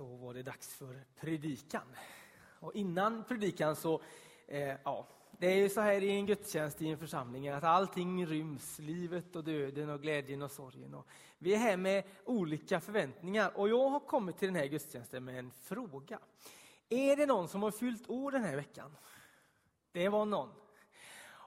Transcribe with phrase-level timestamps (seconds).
[0.00, 1.82] Då var det dags för predikan.
[2.60, 4.00] Och innan predikan så,
[4.46, 5.06] eh, ja,
[5.38, 9.36] det är ju så här i en gudstjänst i en församling att allting ryms, livet
[9.36, 10.94] och döden och glädjen och sorgen.
[10.94, 11.06] Och
[11.38, 15.38] vi är här med olika förväntningar och jag har kommit till den här gudstjänsten med
[15.38, 16.18] en fråga.
[16.88, 18.96] Är det någon som har fyllt år den här veckan?
[19.92, 20.50] Det var någon.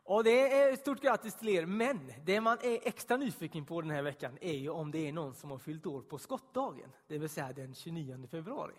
[0.06, 3.82] Och det är ett stort grattis till er, men det man är extra nyfiken på
[3.82, 6.90] den här veckan är ju om det är någon som har fyllt år på skottdagen,
[7.08, 8.74] det vill säga den 29 februari.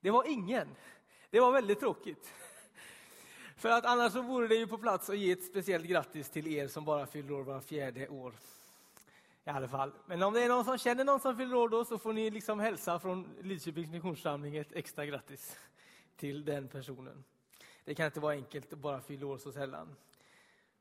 [0.00, 0.68] Det var ingen.
[1.30, 2.32] Det var väldigt tråkigt.
[3.56, 6.46] För att annars så vore det ju på plats att ge ett speciellt grattis till
[6.46, 8.34] er som bara fyller år var fjärde år.
[9.44, 9.92] I alla fall.
[10.06, 12.30] Men om det är någon som känner någon som fyller år då så får ni
[12.30, 15.56] liksom hälsa från Lidköpings missionssamling ett extra grattis
[16.16, 17.24] till den personen.
[17.84, 19.96] Det kan inte vara enkelt att bara fylla år så sällan.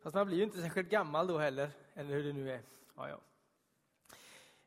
[0.02, 2.62] Fast man blir ju inte särskilt gammal då heller, eller hur det nu är.
[2.96, 3.20] Ja, ja.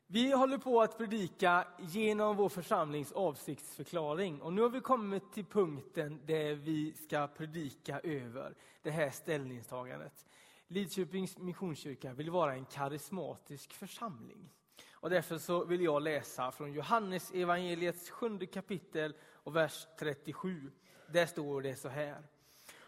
[0.07, 5.45] Vi håller på att predika genom vår församlings avsiktsförklaring och nu har vi kommit till
[5.45, 10.25] punkten där vi ska predika över det här ställningstagandet.
[10.67, 14.49] Lidköpings Missionskyrka vill vara en karismatisk församling.
[14.91, 20.71] Och därför så vill jag läsa från Johannes evangeliets sjunde kapitel och vers 37.
[21.07, 22.23] Där står det så här.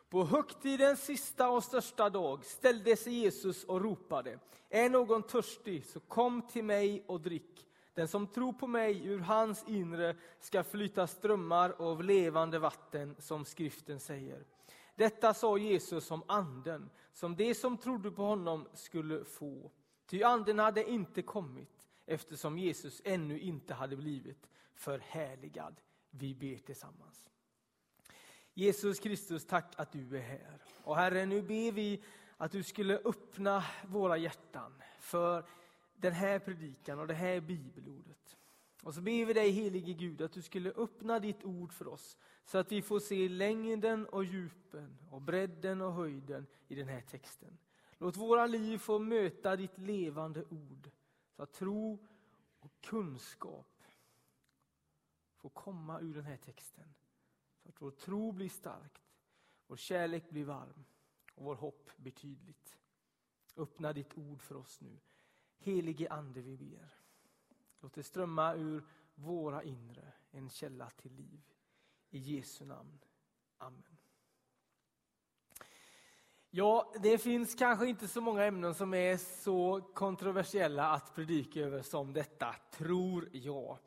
[0.09, 4.39] På högtidens sista och största dag ställde sig Jesus och ropade.
[4.69, 7.67] Är någon törstig, så kom till mig och drick.
[7.93, 13.45] Den som tror på mig, ur hans inre ska flyta strömmar av levande vatten, som
[13.45, 14.45] skriften säger.
[14.95, 19.71] Detta sa Jesus om anden, som de som trodde på honom skulle få.
[20.05, 25.81] Ty anden hade inte kommit, eftersom Jesus ännu inte hade blivit förhärligad.
[26.09, 27.29] Vi ber tillsammans.
[28.57, 30.61] Jesus Kristus, tack att du är här.
[30.83, 32.03] Och Herre, nu ber vi
[32.37, 35.45] att du skulle öppna våra hjärtan för
[35.95, 38.37] den här predikan och det här bibelordet.
[38.83, 42.17] Och så ber vi dig helige Gud att du skulle öppna ditt ord för oss
[42.45, 47.01] så att vi får se längden och djupen och bredden och höjden i den här
[47.01, 47.57] texten.
[47.97, 50.89] Låt våra liv få möta ditt levande ord
[51.35, 52.07] så att tro
[52.59, 53.83] och kunskap
[55.35, 56.93] får komma ur den här texten.
[57.67, 59.01] Så att vår tro blir starkt,
[59.67, 60.85] vår kärlek blir varm
[61.35, 62.77] och vår hopp blir tydligt.
[63.55, 64.99] Öppna ditt ord för oss nu.
[65.57, 66.93] Helige Ande, vi ber.
[67.79, 68.83] Låt det strömma ur
[69.15, 71.53] våra inre, en källa till liv.
[72.09, 72.99] I Jesu namn.
[73.57, 73.97] Amen.
[76.49, 81.81] Ja, det finns kanske inte så många ämnen som är så kontroversiella att predika över
[81.81, 83.77] som detta, tror jag.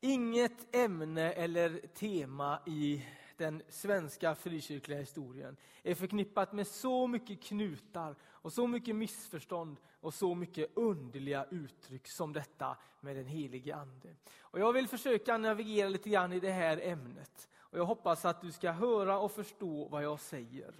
[0.00, 3.06] Inget ämne eller tema i
[3.38, 10.14] den svenska frikyrkliga historien är förknippat med så mycket knutar och så mycket missförstånd och
[10.14, 14.16] så mycket underliga uttryck som detta med den helige Ande.
[14.40, 17.48] Och jag vill försöka navigera lite grann i det här ämnet.
[17.58, 20.74] Och jag hoppas att du ska höra och förstå vad jag säger.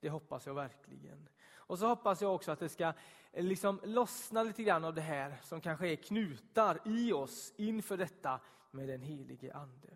[0.00, 1.28] Det hoppas jag verkligen.
[1.54, 2.92] Och så hoppas jag också att det ska
[3.32, 7.96] eh, liksom lossna lite grann av det här som kanske är knutar i oss inför
[7.96, 8.40] detta
[8.70, 9.88] med den helige Ande.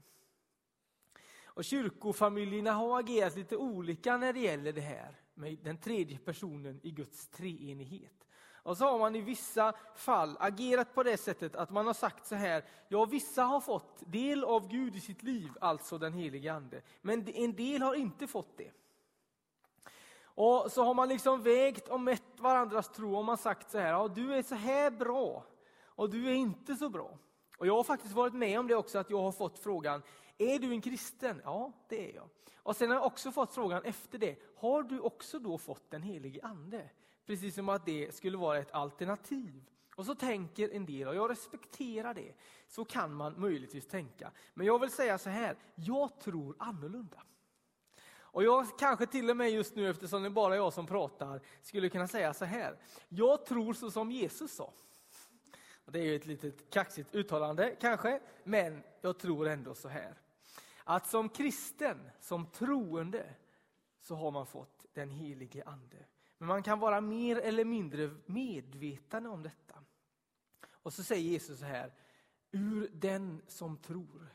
[1.55, 6.81] Och kyrkofamiljerna har agerat lite olika när det gäller det här med den tredje personen
[6.83, 8.27] i Guds treenighet.
[8.65, 12.27] Och så har man i vissa fall agerat på det sättet att man har sagt
[12.27, 16.53] så här, ja vissa har fått del av Gud i sitt liv, alltså den helige
[16.53, 18.71] Ande, men en del har inte fått det.
[20.23, 23.89] Och så har man liksom vägt och mätt varandras tro och man sagt så här,
[23.91, 25.45] ja du är så här bra
[25.85, 27.19] och du är inte så bra.
[27.59, 30.03] Och jag har faktiskt varit med om det också, att jag har fått frågan,
[30.39, 31.41] är du en kristen?
[31.45, 32.29] Ja, det är jag.
[32.57, 36.03] Och sen har jag också fått frågan efter det, har du också då fått den
[36.03, 36.91] helige ande?
[37.27, 39.65] Precis som att det skulle vara ett alternativ.
[39.97, 42.35] Och så tänker en del, och jag respekterar det.
[42.69, 44.31] Så kan man möjligtvis tänka.
[44.55, 47.23] Men jag vill säga så här, jag tror annorlunda.
[48.17, 51.41] Och jag kanske till och med just nu, eftersom det är bara jag som pratar,
[51.63, 52.79] skulle kunna säga så här.
[53.09, 54.73] Jag tror så som Jesus sa.
[55.85, 60.15] Det är ju ett litet kaxigt uttalande kanske, men jag tror ändå så här.
[60.85, 63.35] Att som kristen, som troende,
[64.01, 66.07] så har man fått den helige Ande.
[66.39, 69.75] Men man kan vara mer eller mindre medveten om detta.
[70.73, 71.93] Och så säger Jesus så här,
[72.51, 74.29] ur den som tror,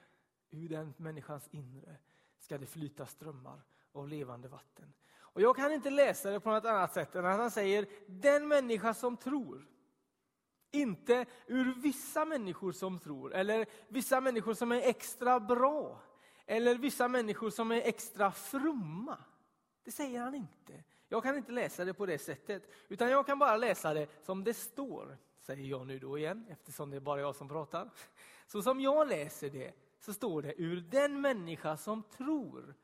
[0.49, 1.97] ur den människans inre,
[2.39, 3.61] ska det flyta strömmar
[3.91, 4.93] av levande vatten.
[5.17, 8.47] Och jag kan inte läsa det på något annat sätt än att han säger, den
[8.47, 9.67] människa som tror,
[10.71, 16.01] inte ur vissa människor som tror, eller vissa människor som är extra bra,
[16.49, 19.17] eller vissa människor som är extra fromma.
[19.83, 20.83] Det säger han inte.
[21.07, 24.43] Jag kan inte läsa det på det sättet, utan jag kan bara läsa det som
[24.43, 27.89] det står, säger jag nu då igen, eftersom det är bara jag som pratar.
[28.47, 32.75] Så som jag läser det, så står det ur den människa som tror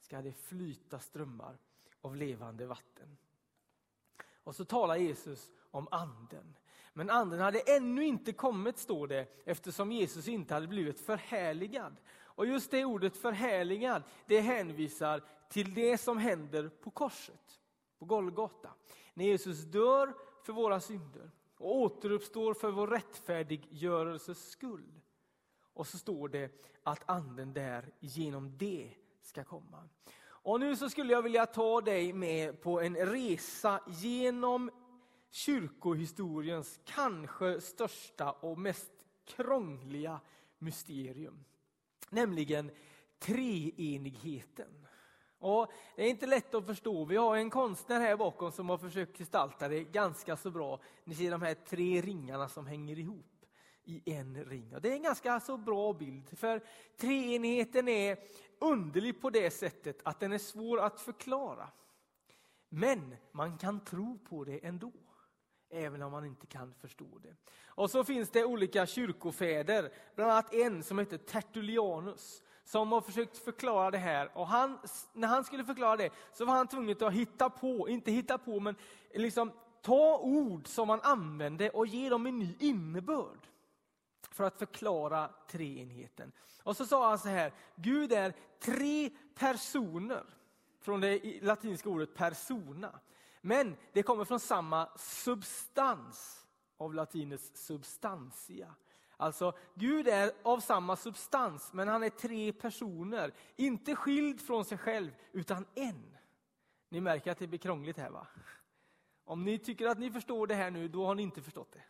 [0.00, 1.58] ska det flyta strömmar
[2.00, 3.16] av levande vatten.
[4.44, 6.54] Och så talar Jesus om anden.
[6.92, 11.96] Men anden hade ännu inte kommit, står det, eftersom Jesus inte hade blivit förhärligad.
[12.42, 17.60] Och just det ordet förhärligad, det hänvisar till det som händer på korset,
[17.98, 18.74] på Golgata.
[19.14, 25.00] När Jesus dör för våra synder och återuppstår för vår rättfärdiggörelses skull.
[25.74, 26.50] Och så står det
[26.82, 28.90] att anden där genom det
[29.22, 29.88] ska komma.
[30.24, 34.70] Och nu så skulle jag vilja ta dig med på en resa genom
[35.30, 38.92] kyrkohistoriens kanske största och mest
[39.24, 40.20] krångliga
[40.58, 41.44] mysterium.
[42.12, 42.70] Nämligen
[43.18, 44.86] treenigheten.
[45.38, 47.04] Och det är inte lätt att förstå.
[47.04, 50.80] Vi har en konstnär här bakom som har försökt gestalta det ganska så bra.
[51.04, 53.46] Ni ser de här tre ringarna som hänger ihop
[53.84, 54.74] i en ring.
[54.74, 56.62] Och det är en ganska så bra bild, för
[56.96, 58.18] treenigheten är
[58.58, 61.68] underlig på det sättet att den är svår att förklara.
[62.68, 64.92] Men man kan tro på det ändå,
[65.72, 67.34] även om man inte kan förstå det.
[67.66, 73.38] Och så finns det olika kyrkofäder, bland annat en som heter Tertullianus, som har försökt
[73.38, 74.30] förklara det här.
[74.34, 74.78] Och han,
[75.12, 78.60] när han skulle förklara det så var han tvungen att hitta på, inte hitta på,
[78.60, 78.76] men
[79.14, 79.52] liksom
[79.82, 83.48] ta ord som man använde och ge dem en ny innebörd
[84.30, 86.32] för att förklara treenigheten.
[86.62, 90.24] Och så sa han så här, Gud är tre personer,
[90.80, 93.00] från det latinska ordet persona.
[93.44, 96.46] Men det kommer från samma substans,
[96.76, 98.74] av latinets substantia.
[99.16, 103.32] Alltså, Gud är av samma substans, men han är tre personer.
[103.56, 106.16] Inte skild från sig själv, utan en.
[106.88, 108.26] Ni märker att det blir krångligt här va?
[109.24, 111.82] Om ni tycker att ni förstår det här nu, då har ni inte förstått det.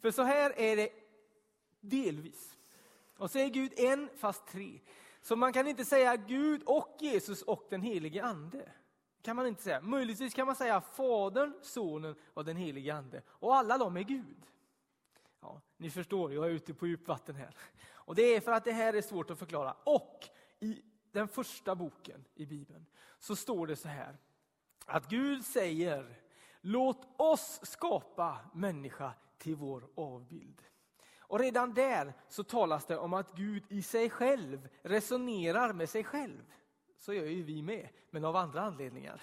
[0.00, 0.90] För så här är det
[1.80, 2.56] delvis.
[3.16, 4.80] Och så är Gud en fast tre.
[5.22, 8.72] Så man kan inte säga Gud och Jesus och den helige ande
[9.28, 9.80] kan man inte säga.
[9.80, 13.22] Möjligtvis kan man säga Fadern, Sonen och den helige ande.
[13.28, 14.46] Och alla de är Gud.
[15.40, 17.54] Ja, ni förstår, jag är ute på djupvatten här.
[17.90, 19.76] Och det är för att det här är svårt att förklara.
[19.84, 20.28] Och
[20.60, 20.82] i
[21.12, 22.86] den första boken i Bibeln
[23.18, 24.16] så står det så här.
[24.86, 26.20] Att Gud säger,
[26.60, 30.62] låt oss skapa människa till vår avbild.
[31.18, 36.04] Och redan där så talas det om att Gud i sig själv resonerar med sig
[36.04, 36.44] själv.
[36.98, 39.22] Så gör ju vi med, men av andra anledningar.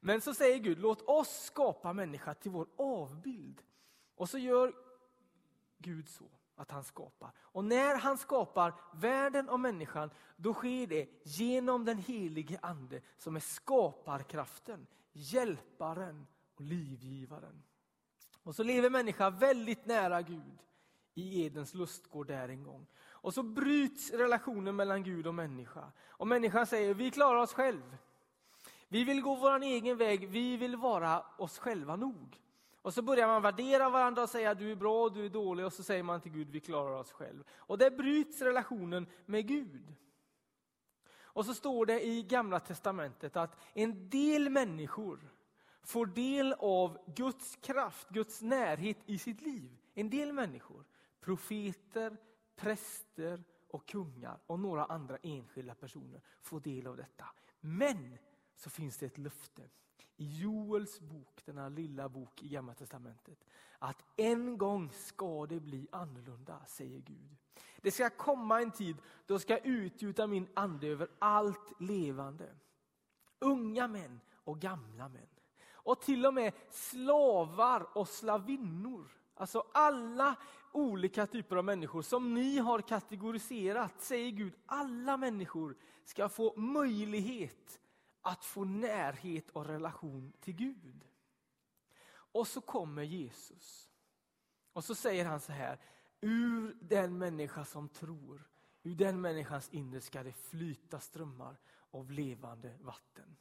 [0.00, 3.62] Men så säger Gud, låt oss skapa människa till vår avbild.
[4.14, 4.72] Och så gör
[5.78, 6.24] Gud så
[6.56, 7.32] att han skapar.
[7.38, 13.36] Och när han skapar världen och människan, då sker det genom den helige ande som
[13.36, 17.62] är skaparkraften, hjälparen och livgivaren.
[18.42, 20.58] Och så lever människan väldigt nära Gud
[21.14, 22.86] i Edens lustgård där en gång.
[23.24, 25.92] Och så bryts relationen mellan Gud och människa.
[26.08, 27.96] Och människan säger, vi klarar oss själv.
[28.88, 32.40] Vi vill gå vår egen väg, vi vill vara oss själva nog.
[32.82, 35.72] Och så börjar man värdera varandra och säga du är bra, du är dålig och
[35.72, 37.44] så säger man till Gud vi klarar oss själv.
[37.56, 39.94] Och där bryts relationen med Gud.
[41.22, 45.20] Och så står det i Gamla Testamentet att en del människor
[45.82, 49.76] får del av Guds kraft, Guds närhet i sitt liv.
[49.94, 50.84] En del människor,
[51.20, 52.16] profeter,
[52.56, 57.24] präster och kungar och några andra enskilda personer får del av detta.
[57.60, 58.18] Men
[58.56, 59.62] så finns det ett löfte
[60.16, 63.44] i Joels bok, denna lilla bok i Gamla Testamentet,
[63.78, 67.36] att en gång ska det bli annorlunda, säger Gud.
[67.76, 68.96] Det ska komma en tid
[69.26, 72.54] då ska jag utgjuta min ande över allt levande.
[73.38, 75.28] Unga män och gamla män.
[75.72, 79.10] Och till och med slavar och slavinnor.
[79.34, 80.36] Alltså alla
[80.72, 87.80] olika typer av människor som ni har kategoriserat, säger Gud, alla människor ska få möjlighet
[88.20, 91.04] att få närhet och relation till Gud.
[92.08, 93.90] Och så kommer Jesus.
[94.72, 95.78] Och så säger han så här,
[96.20, 98.48] ur den människa som tror,
[98.82, 101.56] ur den människans inre ska det flyta strömmar
[101.90, 103.36] av levande vatten.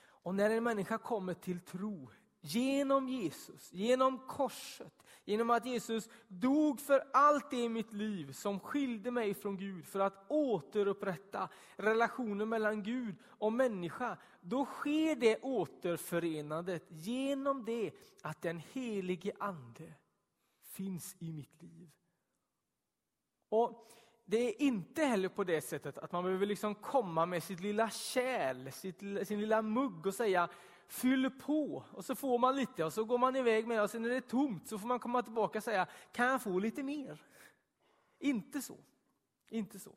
[0.00, 2.10] Och när en människa kommer till tro
[2.40, 8.60] genom Jesus, genom korset, genom att Jesus dog för allt det i mitt liv som
[8.60, 15.38] skilde mig från Gud för att återupprätta relationen mellan Gud och människa, då sker det
[15.42, 17.90] återförenandet genom det
[18.22, 19.94] att den helige Ande
[20.62, 21.90] finns i mitt liv.
[23.48, 23.88] Och
[24.24, 27.90] det är inte heller på det sättet att man behöver liksom komma med sitt lilla
[27.90, 30.48] kärl, sitt, sin lilla mugg och säga
[30.88, 34.04] Fyller på och så får man lite och så går man iväg med och sen
[34.04, 37.22] är det tomt så får man komma tillbaka och säga kan jag få lite mer?
[38.18, 38.76] Inte så.
[39.48, 39.92] Inte så.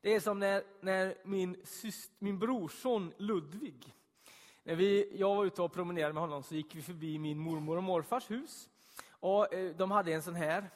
[0.00, 3.94] Det är som när, när min, syst, min brorson Ludvig,
[4.62, 7.76] när vi, jag var ute och promenerade med honom så gick vi förbi min mormor
[7.76, 8.68] och morfars hus.
[9.08, 10.70] Och eh, De hade en sån här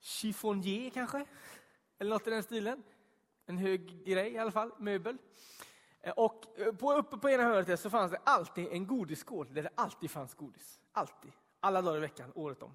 [0.00, 1.26] chiffonier kanske,
[1.98, 2.82] eller något i den stilen.
[3.46, 5.18] En hög grej i alla fall, möbel.
[6.04, 9.62] Eh, och eh, på, uppe på ena hörnet så fanns det alltid en godisskål där
[9.62, 10.80] det alltid fanns godis.
[10.92, 11.32] Alltid.
[11.60, 12.72] Alla dagar i veckan, året om.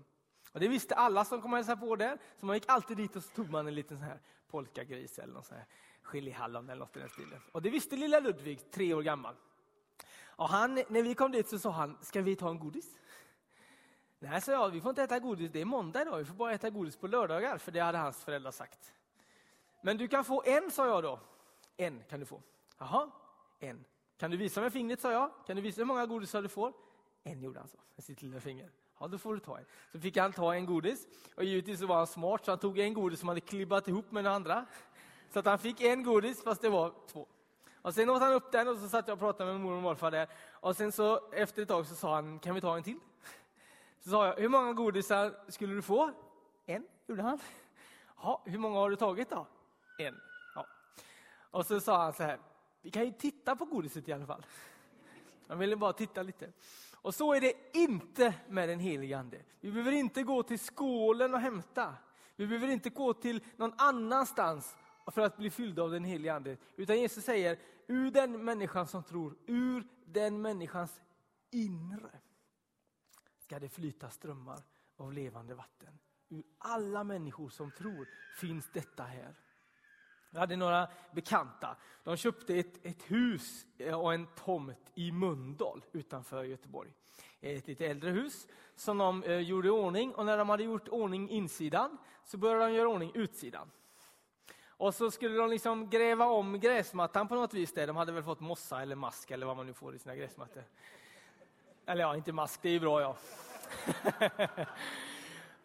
[0.51, 2.17] Och det visste alla som kom och hälsade på där.
[2.37, 5.33] Så man gick alltid dit och så tog man en liten sån här polkagris eller
[5.33, 5.65] någon sån här
[6.11, 7.41] chilihallon eller något i den stilen.
[7.51, 9.35] Och det visste lilla Ludvig, tre år gammal.
[10.25, 12.97] Och han, när vi kom dit så sa han, ska vi ta en godis?
[14.19, 16.53] Nej, sa jag, vi får inte äta godis, det är måndag idag, vi får bara
[16.53, 18.93] äta godis på lördagar, för det hade hans föräldrar sagt.
[19.81, 21.19] Men du kan få en, sa jag då.
[21.77, 22.41] En kan du få.
[22.79, 23.11] Jaha,
[23.59, 23.85] en.
[24.17, 25.31] Kan du visa med fingret, sa jag.
[25.45, 26.73] Kan du visa hur många godisar du får?
[27.23, 28.71] En gjorde han så, med sitt lilla finger.
[28.99, 29.65] Ja, då får du ta en.
[29.91, 31.07] Så fick han ta en godis.
[31.35, 34.23] Och givetvis var han smart, så han tog en godis som hade klibbat ihop med
[34.23, 34.65] den andra.
[35.29, 37.27] Så att han fick en godis, fast det var två.
[37.81, 39.83] Och sen åt han upp den och så satt jag och pratade med mormor och
[39.83, 40.27] morfar där.
[40.51, 42.99] Och sen så efter ett tag så sa han, kan vi ta en till?
[43.99, 46.11] Så sa jag, hur många godisar skulle du få?
[46.65, 47.39] En, gjorde han.
[48.21, 49.47] Ja, hur många har du tagit då?
[49.97, 50.21] En.
[50.55, 50.65] Ja.
[51.51, 52.39] Och så sa han så här,
[52.81, 54.45] vi kan ju titta på godiset i alla fall.
[55.47, 56.51] Han ville bara titta lite.
[57.01, 59.41] Och så är det inte med den helige Ande.
[59.59, 61.95] Vi behöver inte gå till skålen och hämta.
[62.35, 66.57] Vi behöver inte gå till någon annanstans för att bli fyllda av den helige Ande.
[66.75, 71.01] Utan Jesus säger, ur den människan som tror, ur den människans
[71.51, 72.19] inre
[73.39, 74.63] ska det flyta strömmar
[74.97, 75.99] av levande vatten.
[76.29, 78.07] Ur alla människor som tror
[78.39, 79.35] finns detta här.
[80.31, 81.75] Jag hade några bekanta.
[82.03, 86.93] De köpte ett, ett hus eh, och en tomt i Mundal utanför Göteborg.
[87.41, 90.87] Ett lite äldre hus som de eh, gjorde i ordning och när de hade gjort
[90.87, 93.71] ordning insidan så började de göra ordning utsidan.
[94.67, 97.73] Och så skulle de liksom gräva om gräsmattan på något vis.
[97.73, 97.87] Där.
[97.87, 100.63] De hade väl fått mossa eller mask eller vad man nu får i sina gräsmattor.
[101.85, 103.15] Eller ja, inte mask, det är ju bra ja.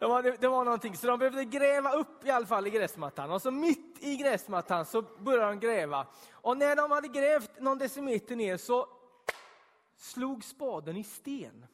[0.05, 3.31] det, var, det, var någonting, så de behövde gräva upp i alla fall i gräsmattan.
[3.31, 6.07] Och så mitt i gräsmattan så började de gräva.
[6.31, 8.87] Och när de hade grävt någon decimeter ner så
[9.97, 11.65] slog spaden i sten.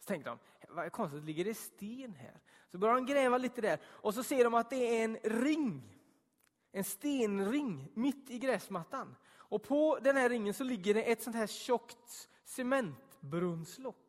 [0.00, 2.40] Så tänkte de, vad konstigt, ligger det sten här?
[2.70, 5.98] Så började de gräva lite där och så ser de att det är en ring.
[6.72, 9.16] En stenring mitt i gräsmattan.
[9.30, 14.07] Och på den här ringen så ligger det ett sånt här tjockt cementbrunnslock.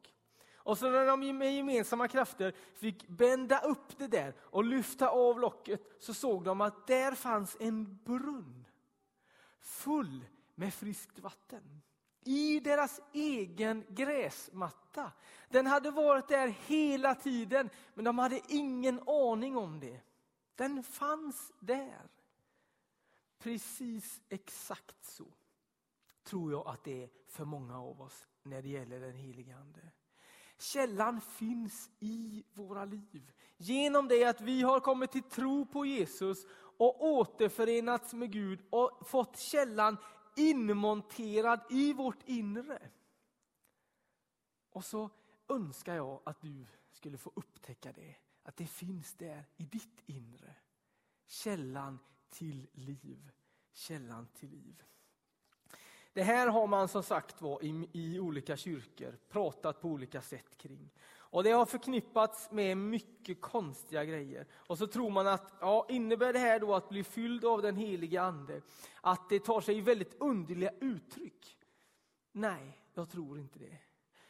[0.69, 5.39] Och så när de med gemensamma krafter fick bända upp det där och lyfta av
[5.39, 8.65] locket så såg de att där fanns en brunn
[9.59, 11.81] full med friskt vatten.
[12.23, 15.11] I deras egen gräsmatta.
[15.49, 20.01] Den hade varit där hela tiden men de hade ingen aning om det.
[20.55, 22.09] Den fanns där.
[23.39, 25.25] Precis exakt så
[26.23, 29.91] tror jag att det är för många av oss när det gäller den helige Ande.
[30.59, 33.31] Källan finns i våra liv.
[33.57, 36.45] Genom det att vi har kommit till tro på Jesus
[36.77, 39.97] och återförenats med Gud och fått källan
[40.35, 42.89] inmonterad i vårt inre.
[44.69, 45.09] Och så
[45.47, 50.55] önskar jag att du skulle få upptäcka det, att det finns där i ditt inre.
[51.27, 51.99] Källan
[52.29, 53.31] till liv.
[53.71, 54.83] Källan till liv.
[56.13, 60.57] Det här har man som sagt var i, i olika kyrkor pratat på olika sätt
[60.57, 60.89] kring.
[61.31, 64.47] Och Det har förknippats med mycket konstiga grejer.
[64.53, 67.75] Och så tror man att, ja, innebär det här då att bli fylld av den
[67.75, 68.61] helige Ande,
[69.01, 71.57] att det tar sig väldigt underliga uttryck?
[72.31, 73.77] Nej, jag tror inte det.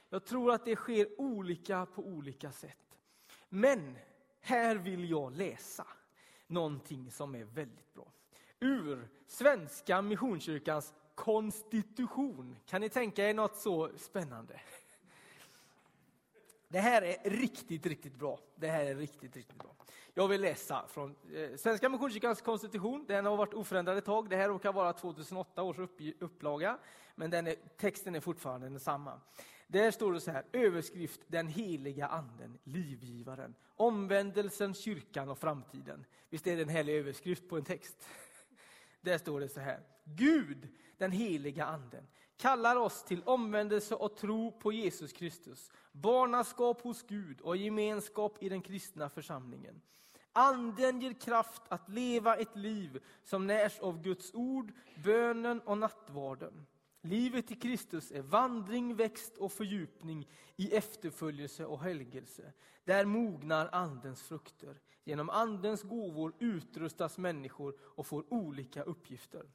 [0.10, 2.98] Jag tror att det sker olika på olika sätt.
[3.50, 3.98] Men
[4.40, 5.88] här vill jag läsa
[6.48, 8.12] någonting som är väldigt bra.
[8.60, 12.56] Ur Svenska Missionskyrkans konstitution.
[12.66, 14.60] Kan ni tänka er något så spännande?
[16.68, 18.40] Det här är riktigt, riktigt bra.
[18.56, 19.76] Det här är riktigt, riktigt bra.
[20.14, 23.06] Jag vill läsa från eh, Svenska Missionskyrkans konstitution.
[23.08, 24.30] Den har varit oförändrad ett tag.
[24.30, 25.78] Det här råkar vara 2008 års
[26.20, 26.78] upplaga,
[27.16, 29.22] men den är, texten är fortfarande densamma.
[29.68, 36.06] Där står det så här, överskrift Den heliga anden, livgivaren, omvändelsen, kyrkan och framtiden.
[36.30, 38.08] Visst är det en härlig överskrift på en text?
[39.02, 40.68] Där står det så här, Gud
[41.00, 47.41] den heliga anden, kallar oss till omvändelse och tro på Jesus Kristus, barnaskap hos Gud
[47.41, 49.82] och gemenskap i den kristna församlingen.
[50.34, 54.72] Anden ger kraft att leva ett liv som närs av Guds ord,
[55.03, 56.65] bönen och nattvarden.
[57.01, 62.53] Livet i Kristus är vandring, växt och fördjupning i efterföljelse och helgelse.
[62.84, 64.79] Där mognar Andens frukter.
[65.03, 69.46] Genom Andens gåvor utrustas människor och får olika uppgifter.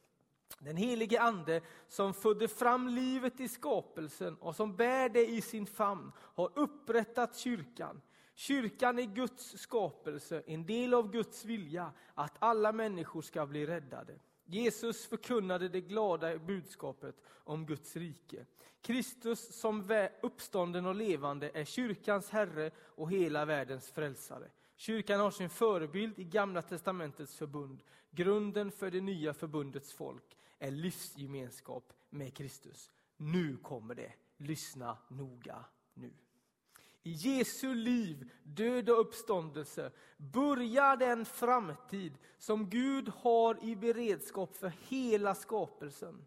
[0.58, 5.66] Den helige Ande som födde fram livet i skapelsen och som bär det i sin
[5.66, 8.00] famn har upprättat kyrkan.
[8.34, 14.18] Kyrkan är Guds skapelse, en del av Guds vilja att alla människor ska bli räddade.
[14.44, 18.46] Jesus förkunnade det glada budskapet om Guds rike.
[18.82, 24.50] Kristus som uppstånden och levande är kyrkans Herre och hela världens frälsare.
[24.76, 27.82] Kyrkan har sin förebild i Gamla testamentets förbund.
[28.14, 32.90] Grunden för det nya förbundets folk är livsgemenskap med Kristus.
[33.16, 34.12] Nu kommer det.
[34.36, 36.12] Lyssna noga nu.
[37.02, 44.72] I Jesu liv, död och uppståndelse börjar den framtid som Gud har i beredskap för
[44.88, 46.26] hela skapelsen.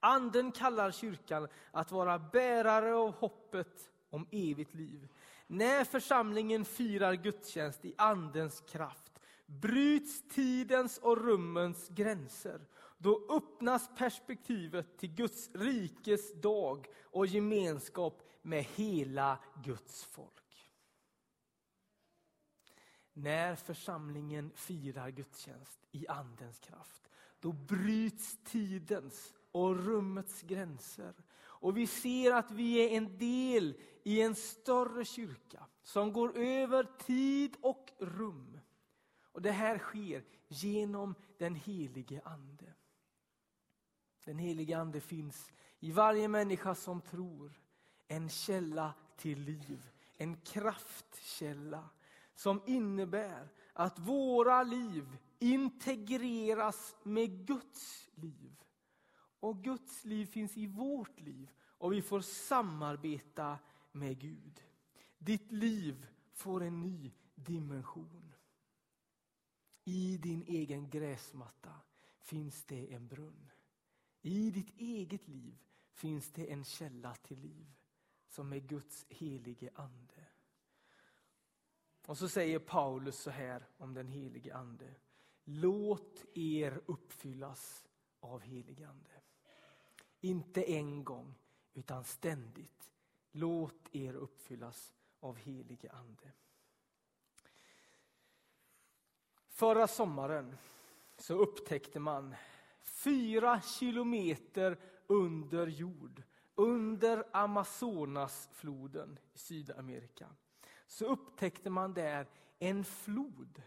[0.00, 5.08] Anden kallar kyrkan att vara bärare av hoppet om evigt liv.
[5.46, 9.07] När församlingen firar gudstjänst i Andens kraft
[9.48, 12.66] bryts tidens och rummens gränser.
[12.98, 20.70] Då öppnas perspektivet till Guds rikes dag och gemenskap med hela Guds folk.
[23.12, 31.14] När församlingen firar gudstjänst i Andens kraft, då bryts tidens och rummets gränser.
[31.40, 36.86] Och vi ser att vi är en del i en större kyrka som går över
[36.98, 38.57] tid och rum.
[39.38, 42.74] Och Det här sker genom den helige Ande.
[44.24, 47.60] Den helige Ande finns i varje människa som tror
[48.08, 51.88] en källa till liv, en kraftkälla
[52.34, 58.64] som innebär att våra liv integreras med Guds liv.
[59.40, 63.58] Och Guds liv finns i vårt liv och vi får samarbeta
[63.92, 64.62] med Gud.
[65.18, 68.27] Ditt liv får en ny dimension.
[69.88, 71.74] I din egen gräsmatta
[72.18, 73.50] finns det en brunn.
[74.20, 75.58] I ditt eget liv
[75.92, 77.72] finns det en källa till liv
[78.28, 80.26] som är Guds helige ande.
[82.06, 84.94] Och så säger Paulus så här om den helige ande.
[85.44, 87.86] Låt er uppfyllas
[88.20, 89.22] av helig ande.
[90.20, 91.34] Inte en gång,
[91.74, 92.90] utan ständigt.
[93.30, 96.32] Låt er uppfyllas av helige ande.
[99.58, 100.56] Förra sommaren
[101.16, 102.34] så upptäckte man
[102.82, 106.22] fyra kilometer under jord
[106.54, 110.26] under Amazonasfloden i Sydamerika
[110.86, 112.26] så upptäckte man där
[112.58, 113.62] en flod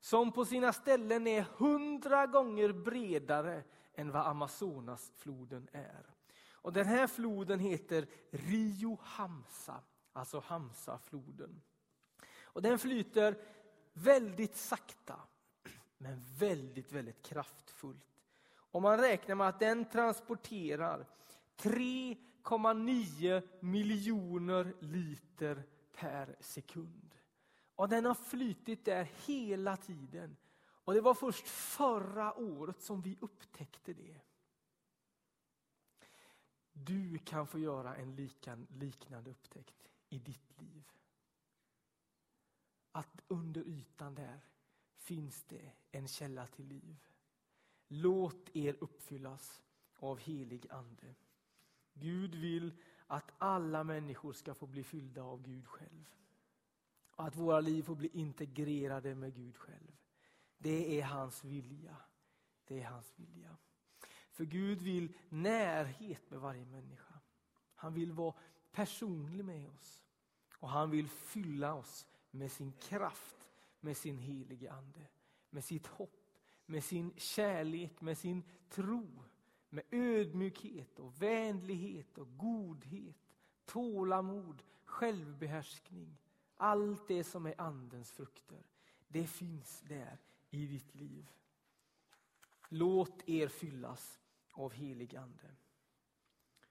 [0.00, 6.06] som på sina ställen är hundra gånger bredare än vad Amazonasfloden är.
[6.52, 9.80] Och den här floden heter Rio Hamsa,
[10.12, 11.62] alltså Hamsafloden.
[12.42, 13.36] Och den flyter
[13.92, 15.20] väldigt sakta,
[15.98, 18.06] men väldigt, väldigt kraftfullt.
[18.54, 21.06] Och man räknar med att den transporterar
[21.56, 27.14] 3,9 miljoner liter per sekund.
[27.74, 30.36] Och den har flytit där hela tiden.
[30.84, 34.20] Och det var först förra året som vi upptäckte det.
[36.72, 38.16] Du kan få göra en
[38.68, 40.84] liknande upptäckt i ditt liv.
[42.92, 44.40] Att under ytan där
[44.96, 46.96] finns det en källa till liv.
[47.88, 49.62] Låt er uppfyllas
[49.98, 51.14] av helig ande.
[51.94, 52.72] Gud vill
[53.06, 56.04] att alla människor ska få bli fyllda av Gud själv.
[57.10, 59.96] Och att våra liv får bli integrerade med Gud själv.
[60.58, 61.96] Det är hans vilja.
[62.64, 63.56] Det är hans vilja.
[64.30, 67.20] För Gud vill närhet med varje människa.
[67.74, 68.34] Han vill vara
[68.72, 70.02] personlig med oss.
[70.58, 73.48] Och han vill fylla oss med sin kraft,
[73.80, 75.06] med sin helige Ande.
[75.50, 79.22] Med sitt hopp, med sin kärlek, med sin tro
[79.72, 83.16] med ödmjukhet och vänlighet och godhet,
[83.64, 86.18] tålamod, självbehärskning.
[86.56, 88.66] Allt det som är Andens frukter,
[89.08, 90.18] det finns där
[90.50, 91.30] i ditt liv.
[92.68, 94.20] Låt er fyllas
[94.52, 95.50] av helig Ande.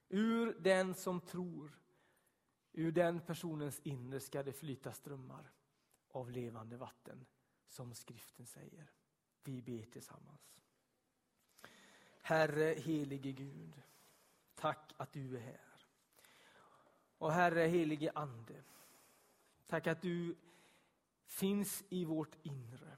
[0.09, 1.71] Ur den som tror,
[2.73, 5.51] ur den personens inre ska det flyta strömmar
[6.11, 7.25] av levande vatten,
[7.67, 8.91] som skriften säger.
[9.43, 10.59] Vi ber tillsammans.
[12.21, 13.81] Herre helige Gud,
[14.55, 15.87] tack att du är här.
[17.17, 18.63] Och Herre helige Ande,
[19.67, 20.35] tack att du
[21.25, 22.97] finns i vårt inre.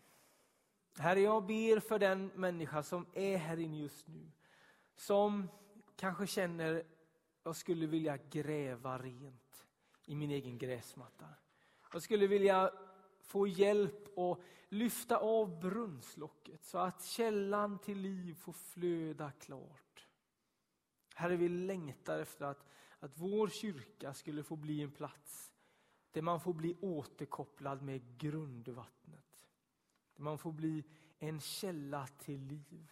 [0.98, 4.32] Herre, jag ber för den människa som är här inne just nu,
[4.96, 5.50] som
[5.96, 6.84] kanske känner
[7.44, 9.43] jag skulle vilja gräva rent
[10.06, 11.26] i min egen gräsmatta.
[11.94, 12.72] Jag skulle vilja
[13.22, 14.40] få hjälp att
[14.70, 20.08] lyfta av brunnslocket så att källan till liv får flöda klart.
[21.16, 22.66] Herre, vi längtar efter att,
[23.00, 25.54] att vår kyrka skulle få bli en plats
[26.12, 29.48] där man får bli återkopplad med grundvattnet.
[30.16, 30.84] Där man får bli
[31.20, 32.92] en källa till liv.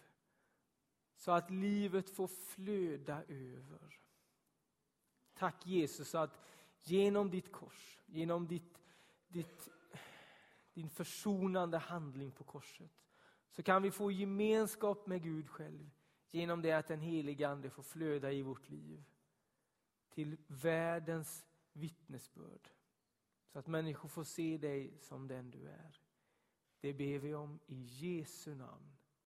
[1.16, 4.00] Så att livet får flöda över.
[5.34, 6.40] Tack Jesus att
[6.82, 8.78] genom ditt kors, genom ditt,
[9.28, 9.68] ditt,
[10.74, 12.90] din försonande handling på korset
[13.50, 15.90] så kan vi få gemenskap med Gud själv
[16.30, 19.04] genom det att den heliga Ande får flöda i vårt liv
[20.10, 22.68] till världens vittnesbörd.
[23.52, 26.00] Så att människor får se dig som den du är.
[26.80, 28.96] Det ber vi om i Jesu namn.